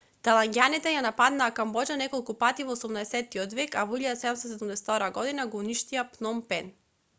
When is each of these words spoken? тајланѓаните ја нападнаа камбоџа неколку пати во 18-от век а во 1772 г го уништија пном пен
тајланѓаните 0.25 0.93
ја 0.93 1.01
нападнаа 1.05 1.49
камбоџа 1.59 1.97
неколку 2.01 2.35
пати 2.45 2.65
во 2.71 2.73
18-от 2.79 3.53
век 3.61 3.79
а 3.83 3.85
во 3.93 4.01
1772 4.01 5.13
г 5.21 5.47
го 5.55 5.65
уништија 5.67 6.09
пном 6.17 6.45
пен 6.53 6.77